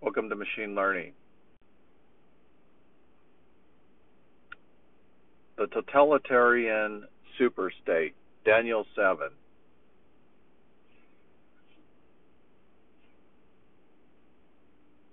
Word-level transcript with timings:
Welcome 0.00 0.28
to 0.28 0.36
Machine 0.36 0.76
Learning. 0.76 1.12
The 5.56 5.66
Totalitarian 5.66 7.08
Superstate, 7.38 8.12
Daniel 8.44 8.86
7. 8.94 9.30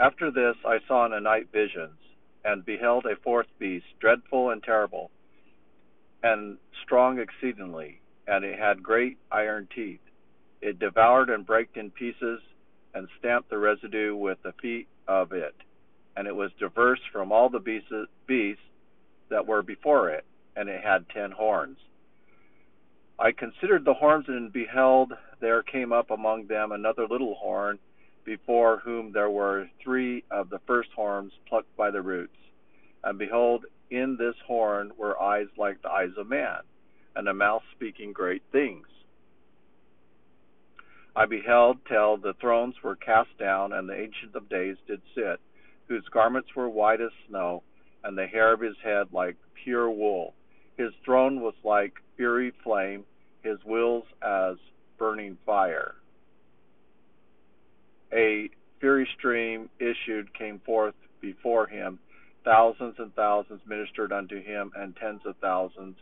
After 0.00 0.30
this 0.30 0.56
I 0.64 0.78
saw 0.88 1.04
in 1.04 1.12
the 1.12 1.20
night 1.20 1.48
visions, 1.52 1.98
and 2.42 2.64
beheld 2.64 3.04
a 3.04 3.16
fourth 3.16 3.48
beast, 3.58 3.84
dreadful 4.00 4.48
and 4.48 4.62
terrible, 4.62 5.10
and 6.22 6.56
strong 6.82 7.18
exceedingly, 7.18 8.00
and 8.26 8.46
it 8.46 8.58
had 8.58 8.82
great 8.82 9.18
iron 9.30 9.68
teeth. 9.74 10.00
It 10.62 10.78
devoured 10.78 11.28
and 11.28 11.46
brake 11.46 11.68
in 11.74 11.90
pieces 11.90 12.40
and 12.94 13.08
stamped 13.18 13.50
the 13.50 13.58
residue 13.58 14.14
with 14.14 14.42
the 14.42 14.52
feet 14.60 14.88
of 15.06 15.32
it, 15.32 15.54
and 16.16 16.26
it 16.26 16.34
was 16.34 16.50
diverse 16.58 17.00
from 17.12 17.32
all 17.32 17.48
the 17.48 17.58
beasts, 17.58 18.62
that 19.28 19.46
were 19.46 19.62
before 19.62 20.10
it, 20.10 20.24
and 20.56 20.68
it 20.68 20.82
had 20.82 21.08
ten 21.08 21.30
horns. 21.30 21.78
I 23.18 23.32
considered 23.32 23.84
the 23.84 23.94
horns 23.94 24.26
and 24.28 24.52
beheld 24.52 25.12
there 25.40 25.62
came 25.62 25.92
up 25.92 26.10
among 26.10 26.46
them 26.46 26.72
another 26.72 27.06
little 27.06 27.34
horn, 27.34 27.78
before 28.24 28.78
whom 28.78 29.12
there 29.12 29.30
were 29.30 29.68
three 29.82 30.24
of 30.30 30.50
the 30.50 30.58
first 30.66 30.90
horns 30.94 31.32
plucked 31.48 31.74
by 31.76 31.90
the 31.90 32.02
roots. 32.02 32.36
And 33.02 33.18
behold, 33.18 33.66
in 33.90 34.16
this 34.16 34.36
horn 34.46 34.92
were 34.98 35.20
eyes 35.20 35.48
like 35.56 35.80
the 35.82 35.90
eyes 35.90 36.16
of 36.16 36.28
man, 36.28 36.60
and 37.16 37.28
a 37.28 37.34
mouth 37.34 37.62
speaking 37.74 38.12
great 38.12 38.42
things. 38.52 38.86
I 41.16 41.26
beheld 41.26 41.78
till 41.86 42.16
the 42.16 42.34
thrones 42.34 42.82
were 42.82 42.96
cast 42.96 43.36
down, 43.38 43.72
and 43.72 43.88
the 43.88 44.00
Ancient 44.00 44.34
of 44.36 44.48
Days 44.48 44.76
did 44.86 45.02
sit, 45.14 45.40
whose 45.88 46.08
garments 46.08 46.54
were 46.54 46.68
white 46.68 47.00
as 47.00 47.10
snow, 47.28 47.62
and 48.04 48.16
the 48.16 48.26
hair 48.26 48.52
of 48.52 48.60
his 48.60 48.76
head 48.82 49.08
like 49.12 49.36
pure 49.54 49.90
wool. 49.90 50.34
His 50.76 50.92
throne 51.04 51.40
was 51.40 51.54
like 51.64 51.94
fiery 52.16 52.52
flame, 52.62 53.04
his 53.42 53.58
wheels 53.64 54.04
as 54.22 54.56
burning 54.98 55.36
fire. 55.44 55.96
A 58.12 58.50
fiery 58.80 59.08
stream 59.18 59.68
issued 59.78 60.32
came 60.32 60.60
forth 60.60 60.94
before 61.20 61.66
him. 61.66 61.98
Thousands 62.44 62.94
and 62.98 63.14
thousands 63.14 63.60
ministered 63.66 64.12
unto 64.12 64.40
him, 64.42 64.72
and 64.76 64.96
tens 64.96 65.22
of 65.26 65.36
thousands 65.36 65.96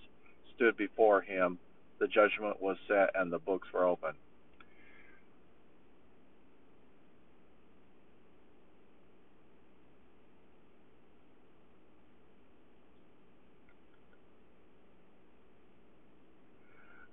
stood 0.55 0.77
before 0.77 1.23
him. 1.23 1.59
The 1.99 2.09
judgment 2.09 2.61
was 2.61 2.77
set, 2.87 3.11
and 3.15 3.33
the 3.33 3.39
books 3.39 3.73
were 3.73 3.87
opened. 3.87 4.17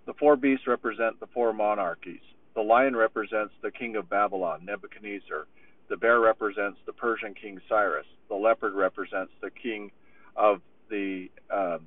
The 0.06 0.14
four 0.14 0.36
beasts 0.36 0.67
represent 0.67 1.20
the 1.20 1.28
four 1.28 1.53
monarchies. 1.53 2.22
The 2.53 2.61
lion 2.61 2.95
represents 2.95 3.53
the 3.61 3.72
king 3.72 3.95
of 3.95 4.09
Babylon, 4.09 4.66
Nebuchadnezzar. 4.66 5.48
The 5.89 5.98
bear 5.98 6.20
represents 6.20 6.80
the 6.86 6.94
Persian 6.94 7.34
king 7.34 7.59
Cyrus. 7.67 8.06
The 8.30 8.36
leopard 8.36 8.73
represents 8.73 9.33
the 9.42 9.52
king 9.52 9.92
of 10.36 10.61
the 10.89 11.30
uh, 11.50 11.80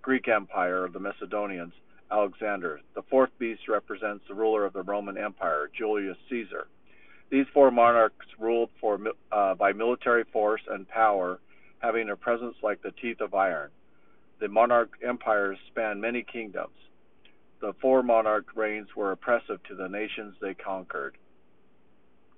Greek 0.00 0.28
Empire 0.28 0.84
of 0.84 0.92
the 0.92 1.00
Macedonians, 1.00 1.72
Alexander. 2.10 2.80
The 2.94 3.02
fourth 3.02 3.30
beast 3.38 3.68
represents 3.68 4.24
the 4.28 4.34
ruler 4.34 4.64
of 4.64 4.72
the 4.72 4.82
Roman 4.82 5.18
Empire, 5.18 5.70
Julius 5.76 6.16
Caesar. 6.28 6.66
These 7.30 7.46
four 7.54 7.70
monarchs 7.70 8.26
ruled 8.38 8.70
for, 8.80 8.98
uh, 9.30 9.54
by 9.54 9.72
military 9.72 10.24
force 10.24 10.60
and 10.68 10.88
power, 10.88 11.40
having 11.78 12.10
a 12.10 12.16
presence 12.16 12.56
like 12.62 12.82
the 12.82 12.92
teeth 12.92 13.20
of 13.20 13.34
iron. 13.34 13.70
The 14.40 14.48
monarch 14.48 14.92
empires 15.06 15.58
span 15.68 16.00
many 16.00 16.22
kingdoms. 16.22 16.74
The 17.62 17.72
four 17.80 18.02
monarch 18.02 18.56
reigns 18.56 18.88
were 18.96 19.12
oppressive 19.12 19.62
to 19.68 19.76
the 19.76 19.88
nations 19.88 20.34
they 20.40 20.52
conquered. 20.52 21.16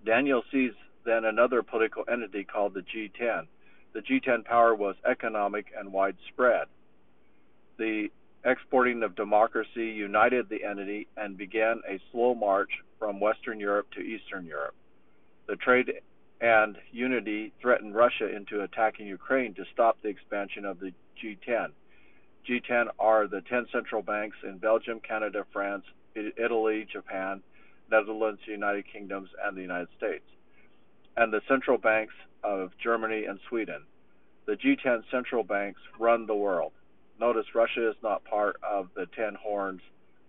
Daniel 0.05 0.45
sees 0.53 0.73
then 1.07 1.25
another 1.25 1.63
political 1.63 2.05
entity 2.07 2.45
called 2.45 2.75
the 2.75 2.83
G10. 2.83 3.47
The 3.95 4.01
G10 4.01 4.45
power 4.45 4.75
was 4.75 4.97
economic 5.07 5.73
and 5.75 5.95
widespread. 5.95 6.67
The 7.79 8.11
exporting 8.45 9.03
of 9.03 9.17
democracy 9.17 9.87
united 9.87 10.51
the 10.51 10.63
entity 10.63 11.09
and 11.17 11.39
began 11.39 11.81
a 11.89 11.99
slow 12.13 12.35
march 12.35 12.71
from 12.99 13.19
Western 13.19 13.59
Europe 13.59 13.87
to 13.93 14.01
Eastern 14.01 14.45
Europe. 14.45 14.75
The 15.47 15.57
trade 15.57 16.03
and 16.43 16.77
unity 16.93 17.55
threatened 17.63 17.95
Russia 17.95 18.29
into 18.29 18.63
attacking 18.63 19.07
Ukraine 19.07 19.55
to 19.55 19.65
stop 19.73 19.97
the 20.03 20.11
expansion 20.11 20.67
of 20.67 20.81
the 20.81 20.93
G10. 21.23 21.71
G10 22.49 22.89
are 22.99 23.27
the 23.27 23.41
10 23.41 23.67
central 23.73 24.03
banks 24.03 24.37
in 24.43 24.59
Belgium, 24.59 25.01
Canada, 25.01 25.47
France, 25.53 25.85
Italy, 26.15 26.87
Japan, 26.91 27.43
Netherlands, 27.91 28.41
United 28.47 28.85
Kingdoms, 28.91 29.31
and 29.43 29.57
the 29.57 29.63
United 29.63 29.89
States, 29.97 30.25
and 31.17 31.33
the 31.33 31.41
central 31.49 31.79
banks 31.79 32.15
of 32.43 32.73
Germany 32.83 33.25
and 33.25 33.41
Sweden. 33.49 33.83
The 34.47 34.57
G10 34.57 35.05
central 35.11 35.43
banks 35.43 35.81
run 35.99 36.27
the 36.27 36.35
world. 36.35 36.73
Notice 37.19 37.55
Russia 37.55 37.89
is 37.89 37.97
not 38.03 38.25
part 38.25 38.57
of 38.63 38.89
the 38.95 39.07
10 39.07 39.35
horns 39.35 39.81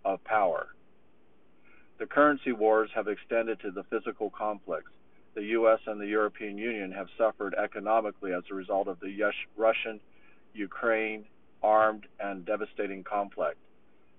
of 0.05 0.23
power. 0.23 0.67
The 1.97 2.05
currency 2.05 2.51
wars 2.51 2.89
have 2.95 3.07
extended 3.07 3.59
to 3.61 3.71
the 3.71 3.83
physical 3.83 4.29
conflicts. 4.29 4.91
The 5.33 5.43
U.S. 5.43 5.79
and 5.85 5.99
the 5.99 6.07
European 6.07 6.57
Union 6.57 6.91
have 6.93 7.07
suffered 7.17 7.55
economically 7.55 8.31
as 8.31 8.43
a 8.49 8.55
result 8.55 8.87
of 8.87 8.99
the 9.01 9.33
Russian 9.57 9.99
Ukraine 10.53 11.25
armed 11.63 12.05
and 12.19 12.45
devastating 12.45 13.03
conflict. 13.03 13.57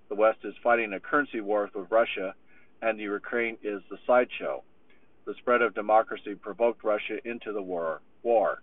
The 0.08 0.14
West 0.14 0.38
is 0.44 0.54
fighting 0.62 0.92
a 0.92 1.00
currency 1.00 1.40
war 1.40 1.68
with 1.74 1.90
Russia, 1.90 2.34
and 2.82 2.98
the 2.98 3.04
Ukraine 3.04 3.58
is 3.62 3.82
the 3.90 3.98
sideshow. 4.06 4.62
The 5.24 5.34
spread 5.34 5.62
of 5.62 5.74
democracy 5.74 6.34
provoked 6.34 6.84
Russia 6.84 7.18
into 7.28 7.52
the 7.52 7.62
war. 7.62 8.00
war. 8.22 8.62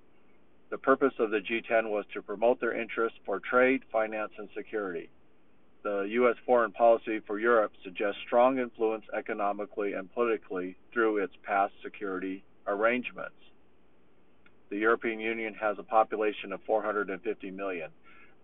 The 0.70 0.78
purpose 0.78 1.14
of 1.20 1.30
the 1.30 1.40
G10 1.40 1.90
was 1.90 2.06
to 2.14 2.22
promote 2.22 2.60
their 2.60 2.74
interests 2.74 3.20
for 3.26 3.40
trade, 3.40 3.84
finance, 3.92 4.32
and 4.38 4.50
security. 4.56 5.10
The 5.84 6.04
U.S. 6.04 6.38
foreign 6.46 6.72
policy 6.72 7.20
for 7.20 7.38
Europe 7.38 7.74
suggests 7.84 8.22
strong 8.26 8.58
influence 8.58 9.04
economically 9.14 9.94
and 9.94 10.12
politically 10.14 10.78
through 10.94 11.18
its 11.18 11.34
past 11.44 11.74
security 11.84 12.44
arrangements. 12.66 13.36
The 14.70 14.78
European 14.78 15.20
Union 15.20 15.54
has 15.56 15.78
a 15.78 15.84
population 15.84 16.54
of 16.54 16.62
450 16.64 17.52
million 17.52 17.92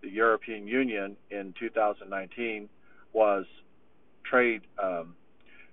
the 0.02 0.10
European 0.10 0.66
Union 0.66 1.16
in 1.30 1.54
2019 1.58 2.68
was 3.12 3.44
trade 4.24 4.62
um, 4.82 5.14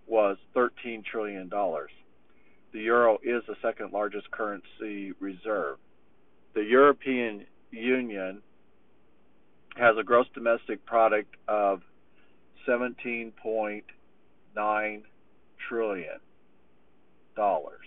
was 0.08 0.38
13 0.54 1.04
trillion 1.10 1.50
dollars. 1.50 1.92
The 2.74 2.80
euro 2.80 3.18
is 3.24 3.44
the 3.48 3.56
second 3.62 3.94
largest 3.94 4.30
currency 4.32 5.14
reserve. 5.20 5.78
The 6.54 6.64
European 6.64 7.46
Union 7.72 8.42
has 9.76 9.96
a 9.98 10.04
gross 10.04 10.28
domestic 10.34 10.86
product 10.86 11.36
of 11.48 11.82
17.9 12.68 15.02
trillion 15.70 16.20
dollars. 17.36 17.86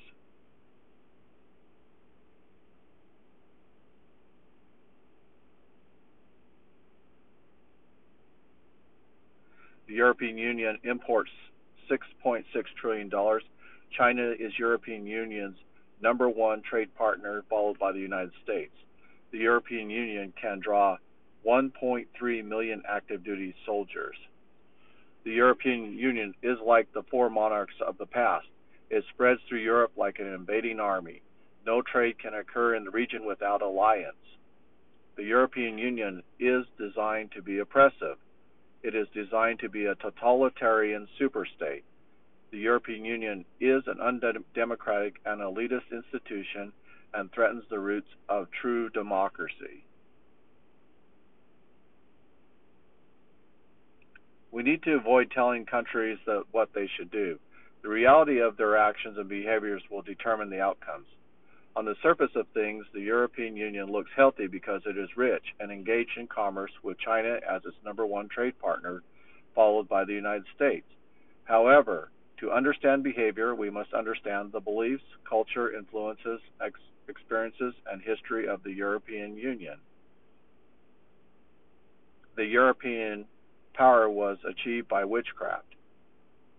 The 9.90 9.96
European 9.96 10.38
Union 10.38 10.78
imports 10.84 11.32
$6.6 11.90 12.44
trillion. 12.80 13.10
China 13.98 14.30
is 14.38 14.56
European 14.56 15.04
Union's 15.04 15.56
number 16.00 16.28
one 16.28 16.62
trade 16.62 16.94
partner, 16.94 17.42
followed 17.50 17.76
by 17.76 17.90
the 17.90 17.98
United 17.98 18.30
States. 18.44 18.70
The 19.32 19.38
European 19.38 19.90
Union 19.90 20.32
can 20.40 20.60
draw 20.60 20.98
1.3 21.44 22.44
million 22.44 22.84
active 22.88 23.24
duty 23.24 23.52
soldiers. 23.66 24.14
The 25.24 25.32
European 25.32 25.98
Union 25.98 26.34
is 26.40 26.58
like 26.64 26.92
the 26.92 27.02
four 27.10 27.28
monarchs 27.28 27.74
of 27.84 27.98
the 27.98 28.06
past. 28.06 28.46
It 28.90 29.02
spreads 29.12 29.40
through 29.48 29.58
Europe 29.58 29.90
like 29.96 30.20
an 30.20 30.32
invading 30.32 30.78
army. 30.78 31.20
No 31.66 31.82
trade 31.82 32.16
can 32.20 32.34
occur 32.34 32.76
in 32.76 32.84
the 32.84 32.92
region 32.92 33.24
without 33.26 33.60
alliance. 33.60 34.14
The 35.16 35.24
European 35.24 35.78
Union 35.78 36.22
is 36.38 36.64
designed 36.78 37.32
to 37.32 37.42
be 37.42 37.58
oppressive. 37.58 38.18
It 38.82 38.94
is 38.94 39.06
designed 39.14 39.58
to 39.60 39.68
be 39.68 39.86
a 39.86 39.94
totalitarian 39.94 41.06
superstate. 41.20 41.82
The 42.50 42.58
European 42.58 43.04
Union 43.04 43.44
is 43.60 43.82
an 43.86 44.00
undemocratic 44.00 45.16
and 45.24 45.40
elitist 45.40 45.92
institution 45.92 46.72
and 47.12 47.30
threatens 47.32 47.64
the 47.68 47.78
roots 47.78 48.08
of 48.28 48.48
true 48.50 48.88
democracy. 48.88 49.84
We 54.50 54.62
need 54.62 54.82
to 54.82 54.94
avoid 54.96 55.30
telling 55.30 55.66
countries 55.66 56.18
that 56.26 56.44
what 56.50 56.70
they 56.74 56.88
should 56.96 57.10
do. 57.10 57.38
The 57.82 57.88
reality 57.88 58.40
of 58.40 58.56
their 58.56 58.76
actions 58.76 59.16
and 59.16 59.28
behaviors 59.28 59.82
will 59.90 60.02
determine 60.02 60.50
the 60.50 60.60
outcomes. 60.60 61.06
On 61.76 61.84
the 61.84 61.94
surface 62.02 62.32
of 62.34 62.46
things, 62.48 62.84
the 62.92 63.00
European 63.00 63.56
Union 63.56 63.90
looks 63.90 64.10
healthy 64.16 64.46
because 64.48 64.82
it 64.86 64.98
is 64.98 65.16
rich 65.16 65.54
and 65.60 65.70
engaged 65.70 66.18
in 66.18 66.26
commerce 66.26 66.72
with 66.82 66.98
China 66.98 67.38
as 67.48 67.62
its 67.64 67.76
number 67.84 68.04
one 68.04 68.28
trade 68.28 68.58
partner, 68.58 69.02
followed 69.54 69.88
by 69.88 70.04
the 70.04 70.12
United 70.12 70.46
States. 70.54 70.86
However, 71.44 72.10
to 72.38 72.50
understand 72.50 73.02
behavior, 73.02 73.54
we 73.54 73.70
must 73.70 73.92
understand 73.92 74.50
the 74.52 74.60
beliefs, 74.60 75.04
culture, 75.28 75.72
influences, 75.72 76.40
ex- 76.60 76.80
experiences, 77.06 77.74
and 77.90 78.02
history 78.02 78.48
of 78.48 78.62
the 78.62 78.72
European 78.72 79.36
Union. 79.36 79.78
The 82.36 82.46
European 82.46 83.26
power 83.74 84.08
was 84.08 84.38
achieved 84.48 84.88
by 84.88 85.04
witchcraft. 85.04 85.69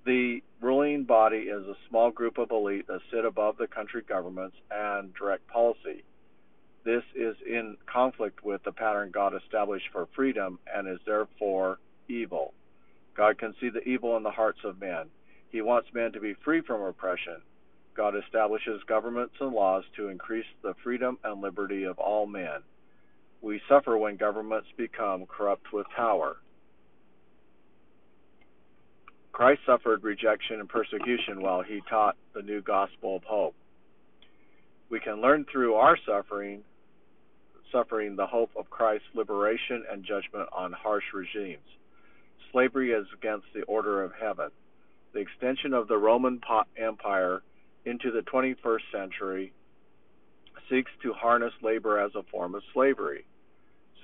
The 0.05 0.41
ruling 0.59 1.03
body 1.03 1.49
is 1.49 1.67
a 1.67 1.77
small 1.87 2.09
group 2.09 2.39
of 2.39 2.49
elite 2.51 2.87
that 2.87 3.01
sit 3.11 3.23
above 3.23 3.57
the 3.57 3.67
country 3.67 4.01
governments 4.01 4.57
and 4.71 5.13
direct 5.13 5.47
policy. 5.47 6.03
This 6.83 7.03
is 7.13 7.35
in 7.45 7.77
conflict 7.85 8.43
with 8.43 8.63
the 8.63 8.71
pattern 8.71 9.11
God 9.11 9.35
established 9.35 9.89
for 9.91 10.07
freedom 10.15 10.57
and 10.73 10.87
is 10.87 10.99
therefore 11.05 11.77
evil. 12.07 12.53
God 13.15 13.37
can 13.37 13.53
see 13.61 13.69
the 13.69 13.87
evil 13.87 14.17
in 14.17 14.23
the 14.23 14.31
hearts 14.31 14.63
of 14.63 14.81
men. 14.81 15.09
He 15.49 15.61
wants 15.61 15.93
men 15.93 16.13
to 16.13 16.19
be 16.19 16.33
free 16.33 16.61
from 16.61 16.81
oppression. 16.81 17.41
God 17.93 18.15
establishes 18.15 18.81
governments 18.87 19.35
and 19.39 19.53
laws 19.53 19.83
to 19.97 20.07
increase 20.07 20.45
the 20.63 20.73
freedom 20.83 21.19
and 21.23 21.41
liberty 21.41 21.83
of 21.83 21.99
all 21.99 22.25
men. 22.25 22.61
We 23.41 23.61
suffer 23.67 23.97
when 23.97 24.15
governments 24.15 24.69
become 24.77 25.25
corrupt 25.27 25.71
with 25.73 25.85
power. 25.95 26.37
Christ 29.31 29.61
suffered 29.65 30.03
rejection 30.03 30.59
and 30.59 30.69
persecution 30.69 31.41
while 31.41 31.61
he 31.61 31.81
taught 31.89 32.15
the 32.33 32.41
new 32.41 32.61
gospel 32.61 33.15
of 33.15 33.23
hope. 33.23 33.55
We 34.89 34.99
can 34.99 35.21
learn 35.21 35.45
through 35.51 35.75
our 35.75 35.97
suffering 36.05 36.63
suffering 37.71 38.15
the 38.15 38.27
hope 38.27 38.51
of 38.57 38.69
Christ's 38.69 39.07
liberation 39.15 39.85
and 39.89 40.03
judgment 40.03 40.49
on 40.51 40.73
harsh 40.73 41.05
regimes. 41.13 41.63
Slavery 42.51 42.91
is 42.91 43.07
against 43.17 43.45
the 43.53 43.63
order 43.63 44.03
of 44.03 44.11
heaven. 44.19 44.49
The 45.13 45.19
extension 45.19 45.73
of 45.73 45.87
the 45.87 45.97
Roman 45.97 46.41
Empire 46.75 47.41
into 47.85 48.11
the 48.11 48.21
21st 48.21 48.81
century 48.91 49.53
seeks 50.69 50.91
to 51.03 51.13
harness 51.13 51.53
labor 51.61 51.99
as 51.99 52.11
a 52.15 52.23
form 52.23 52.55
of 52.55 52.63
slavery. 52.73 53.25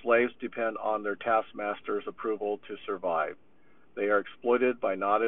Slaves 0.02 0.34
depend 0.40 0.78
on 0.78 1.04
their 1.04 1.16
taskmaster's 1.16 2.06
approval 2.08 2.60
to 2.68 2.78
survive. 2.86 3.36
They 3.98 4.10
are 4.10 4.20
exploited 4.20 4.80
by 4.80 4.94
not, 4.94 5.22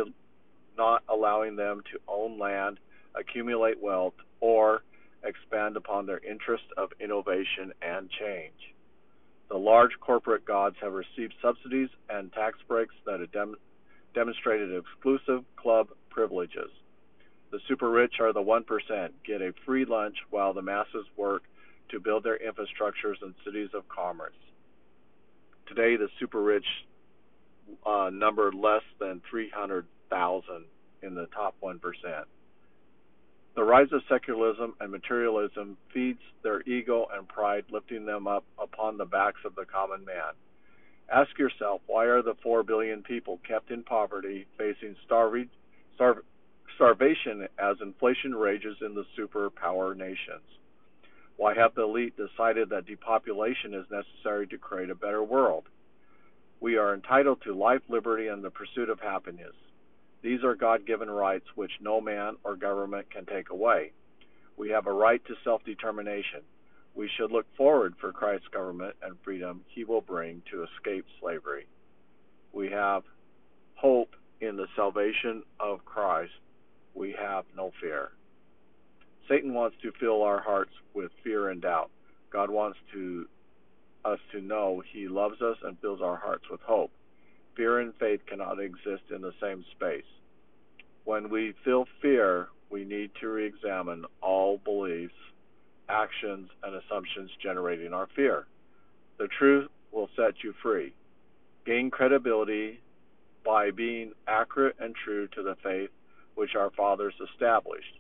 not 0.77 1.04
allowing 1.10 1.56
them 1.56 1.81
to 1.92 2.00
own 2.07 2.38
land, 2.38 2.80
accumulate 3.16 3.81
wealth, 3.81 4.13
or 4.39 4.83
expand 5.24 5.75
upon 5.75 6.06
their 6.06 6.19
interest 6.19 6.63
of 6.77 6.92
innovation 7.00 7.74
and 7.81 8.10
change. 8.12 8.75
The 9.50 9.57
large 9.57 10.00
corporate 10.00 10.45
gods 10.45 10.75
have 10.81 10.94
received 10.94 11.33
subsidies 11.42 11.89
and 12.10 12.31
tax 12.31 12.60
breaks 12.68 12.94
that 13.07 13.19
have 13.19 13.31
dem- 13.31 13.57
demonstrated 14.13 14.69
exclusive 14.71 15.44
club 15.56 15.88
privileges. 16.12 16.69
The 17.51 17.60
super 17.68 17.89
rich 17.89 18.19
are 18.19 18.31
the 18.31 18.44
1%, 18.44 19.10
get 19.25 19.42
a 19.42 19.51
free 19.66 19.86
lunch 19.86 20.18
while 20.30 20.54
the 20.54 20.62
masses 20.62 21.07
work 21.18 21.42
to 21.89 22.00
build 22.00 22.24
their 22.24 22.38
infrastructures 22.38 23.19
and 23.24 23.33
cities 23.44 23.69
of 23.74 23.89
commerce. 23.89 24.38
Today, 25.66 25.95
the 25.95 26.10
super 26.19 26.42
rich 26.42 26.66
uh, 27.86 28.10
number 28.12 28.51
less 28.51 28.83
than 29.00 29.21
300,000 29.30 30.66
in 31.01 31.16
the 31.16 31.27
top 31.27 31.56
1%. 31.63 31.80
The 33.56 33.63
rise 33.63 33.92
of 33.92 34.01
secularism 34.07 34.75
and 34.80 34.92
materialism 34.92 35.77
feeds 35.94 36.21
their 36.44 36.62
ego 36.62 37.07
and 37.12 37.27
pride, 37.27 37.66
lifting 37.71 38.06
them 38.06 38.27
up 38.27 38.45
upon 38.57 38.98
the 38.98 39.06
backs 39.06 39.42
of 39.44 39.56
the 39.56 39.66
common 39.66 40.06
man. 40.06 40.33
Ask 41.12 41.38
yourself, 41.39 41.81
why 41.88 42.06
are 42.06 42.21
the 42.21 42.36
4 42.44 42.63
billion 42.63 43.01
people 43.01 43.39
kept 43.48 43.71
in 43.71 43.83
poverty, 43.83 44.45
facing 44.57 44.95
starvation 45.06 45.50
as 47.57 47.75
inflation 47.81 48.36
rages 48.36 48.77
in 48.81 48.94
the 48.94 49.06
superpower 49.18 49.98
nations? 49.98 50.45
Why 51.36 51.56
have 51.56 51.74
the 51.74 51.83
elite 51.83 52.16
decided 52.16 52.69
that 52.69 52.86
depopulation 52.86 53.74
is 53.74 53.86
necessary 53.89 54.45
to 54.48 54.57
create 54.57 54.89
a 54.89 54.95
better 54.95 55.24
world? 55.24 55.63
We 56.61 56.77
are 56.77 56.94
entitled 56.94 57.41
to 57.44 57.53
life, 57.53 57.81
liberty, 57.88 58.27
and 58.27 58.44
the 58.44 58.50
pursuit 58.50 58.89
of 58.89 59.00
happiness. 59.00 59.56
These 60.21 60.44
are 60.44 60.56
God 60.56 60.85
given 60.85 61.09
rights 61.09 61.45
which 61.56 61.71
no 61.79 62.01
man 62.01 62.35
or 62.44 62.56
government 62.56 63.09
can 63.09 63.25
take 63.25 63.50
away. 63.50 63.94
We 64.57 64.69
have 64.71 64.88
a 64.88 64.91
right 64.91 65.23
to 65.25 65.35
self 65.44 65.63
determination. 65.63 66.41
We 66.94 67.09
should 67.15 67.31
look 67.31 67.45
forward 67.56 67.95
for 68.01 68.11
Christ's 68.11 68.50
government 68.50 68.95
and 69.01 69.15
freedom 69.23 69.61
he 69.69 69.85
will 69.85 70.01
bring 70.01 70.41
to 70.51 70.63
escape 70.63 71.06
slavery. 71.21 71.67
We 72.51 72.69
have 72.71 73.03
hope 73.75 74.15
in 74.41 74.57
the 74.57 74.67
salvation 74.75 75.44
of 75.59 75.85
Christ. 75.85 76.33
We 76.94 77.15
have 77.17 77.45
no 77.56 77.71
fear. 77.79 78.11
Satan 79.29 79.53
wants 79.53 79.77
to 79.83 79.94
fill 80.00 80.23
our 80.23 80.41
hearts 80.41 80.73
with 80.94 81.11
fear 81.23 81.50
and 81.50 81.61
doubt. 81.61 81.91
God 82.31 82.50
wants 82.50 82.79
to 82.94 83.27
us 84.05 84.19
to 84.31 84.41
know 84.41 84.81
he 84.91 85.07
loves 85.07 85.41
us 85.41 85.57
and 85.63 85.79
fills 85.79 86.01
our 86.01 86.15
hearts 86.15 86.45
with 86.49 86.61
hope. 86.61 86.91
Fear 87.55 87.79
and 87.79 87.93
faith 87.95 88.21
cannot 88.25 88.59
exist 88.59 89.03
in 89.13 89.21
the 89.21 89.33
same 89.41 89.65
space. 89.75 90.03
When 91.03 91.29
we 91.29 91.53
feel 91.65 91.85
fear, 92.01 92.47
we 92.69 92.85
need 92.85 93.11
to 93.19 93.27
re 93.27 93.45
examine 93.45 94.05
all 94.21 94.57
beliefs, 94.57 95.13
actions, 95.89 96.49
and 96.63 96.75
assumptions 96.75 97.31
generating 97.41 97.93
our 97.93 98.07
fear. 98.15 98.45
The 99.17 99.27
truth 99.27 99.69
will 99.91 100.09
set 100.15 100.43
you 100.43 100.53
free. 100.61 100.93
Gain 101.65 101.89
credibility 101.91 102.79
by 103.45 103.71
being 103.71 104.13
accurate 104.27 104.75
and 104.79 104.95
true 104.95 105.27
to 105.29 105.43
the 105.43 105.55
faith 105.63 105.89
which 106.35 106.55
our 106.55 106.69
fathers 106.71 107.15
established. 107.33 107.99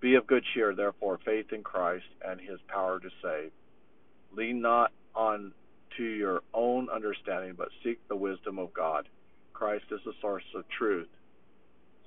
Be 0.00 0.14
of 0.14 0.26
good 0.26 0.44
cheer, 0.54 0.74
therefore, 0.74 1.18
faith 1.24 1.52
in 1.52 1.62
Christ 1.62 2.06
and 2.24 2.40
his 2.40 2.60
power 2.68 3.00
to 3.00 3.10
save. 3.22 3.50
Lean 4.34 4.60
not 4.60 4.92
on 5.14 5.52
to 5.96 6.04
your 6.04 6.42
own 6.54 6.88
understanding, 6.88 7.54
but 7.56 7.68
seek 7.82 7.98
the 8.08 8.16
wisdom 8.16 8.58
of 8.58 8.72
God. 8.72 9.08
Christ 9.52 9.86
is 9.90 10.00
the 10.04 10.12
source 10.20 10.44
of 10.54 10.64
truth. 10.68 11.08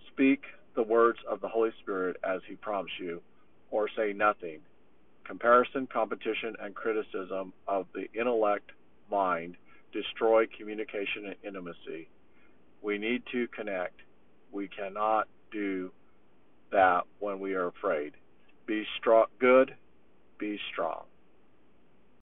Speak 0.07 0.43
the 0.75 0.83
words 0.83 1.19
of 1.29 1.41
the 1.41 1.47
Holy 1.47 1.71
Spirit 1.81 2.17
as 2.23 2.41
He 2.47 2.55
prompts 2.55 2.93
you, 2.99 3.21
or 3.69 3.89
say 3.95 4.13
nothing. 4.13 4.59
Comparison, 5.25 5.87
competition, 5.87 6.55
and 6.61 6.73
criticism 6.73 7.53
of 7.67 7.87
the 7.93 8.07
intellect 8.13 8.71
mind 9.09 9.57
destroy 9.91 10.45
communication 10.57 11.25
and 11.25 11.35
intimacy. 11.43 12.07
We 12.81 12.97
need 12.97 13.23
to 13.31 13.47
connect. 13.47 13.99
We 14.51 14.67
cannot 14.67 15.27
do 15.51 15.91
that 16.71 17.03
when 17.19 17.39
we 17.39 17.53
are 17.53 17.67
afraid. 17.67 18.13
Be 18.65 18.85
strong, 18.97 19.25
good, 19.39 19.75
be 20.37 20.59
strong. 20.71 21.03